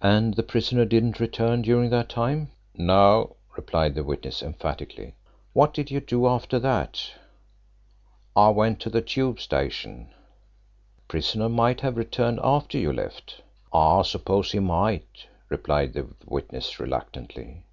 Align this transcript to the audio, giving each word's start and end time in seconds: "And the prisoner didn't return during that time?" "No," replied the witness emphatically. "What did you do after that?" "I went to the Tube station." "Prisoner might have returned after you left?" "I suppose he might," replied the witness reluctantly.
"And 0.00 0.32
the 0.32 0.42
prisoner 0.42 0.86
didn't 0.86 1.20
return 1.20 1.60
during 1.60 1.90
that 1.90 2.08
time?" 2.08 2.52
"No," 2.74 3.36
replied 3.54 3.94
the 3.94 4.02
witness 4.02 4.42
emphatically. 4.42 5.14
"What 5.52 5.74
did 5.74 5.90
you 5.90 6.00
do 6.00 6.26
after 6.26 6.58
that?" 6.60 7.12
"I 8.34 8.48
went 8.48 8.80
to 8.80 8.88
the 8.88 9.02
Tube 9.02 9.38
station." 9.40 10.08
"Prisoner 11.06 11.50
might 11.50 11.82
have 11.82 11.98
returned 11.98 12.40
after 12.42 12.78
you 12.78 12.94
left?" 12.94 13.42
"I 13.70 14.00
suppose 14.06 14.52
he 14.52 14.58
might," 14.58 15.26
replied 15.50 15.92
the 15.92 16.06
witness 16.24 16.80
reluctantly. 16.80 17.64